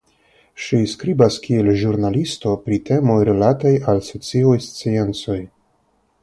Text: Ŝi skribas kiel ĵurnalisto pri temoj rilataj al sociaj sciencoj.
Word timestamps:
Ŝi 0.67 0.77
skribas 0.93 1.35
kiel 1.43 1.69
ĵurnalisto 1.81 2.53
pri 2.63 2.79
temoj 2.87 3.19
rilataj 3.31 3.75
al 3.93 4.03
sociaj 4.09 4.55
sciencoj. 4.71 5.39